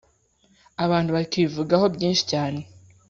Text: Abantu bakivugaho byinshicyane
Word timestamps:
Abantu 0.85 1.09
bakivugaho 1.17 1.85
byinshicyane 1.95 2.61